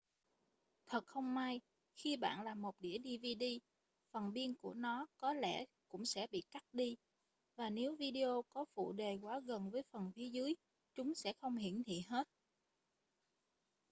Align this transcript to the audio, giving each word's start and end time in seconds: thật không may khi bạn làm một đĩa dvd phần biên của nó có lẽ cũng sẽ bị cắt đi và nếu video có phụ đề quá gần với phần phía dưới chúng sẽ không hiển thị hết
thật 0.87 1.05
không 1.05 1.35
may 1.35 1.61
khi 1.95 2.17
bạn 2.17 2.43
làm 2.43 2.61
một 2.61 2.75
đĩa 2.79 2.97
dvd 3.03 3.43
phần 4.11 4.33
biên 4.33 4.55
của 4.61 4.73
nó 4.73 5.05
có 5.17 5.33
lẽ 5.33 5.65
cũng 5.87 6.05
sẽ 6.05 6.27
bị 6.31 6.43
cắt 6.51 6.63
đi 6.73 6.95
và 7.55 7.69
nếu 7.69 7.95
video 7.95 8.41
có 8.49 8.65
phụ 8.73 8.91
đề 8.93 9.17
quá 9.21 9.39
gần 9.39 9.69
với 9.71 9.83
phần 9.91 10.11
phía 10.15 10.29
dưới 10.29 10.55
chúng 10.93 11.13
sẽ 11.15 11.33
không 11.33 11.55
hiển 11.57 11.83
thị 11.83 12.03
hết 12.09 12.27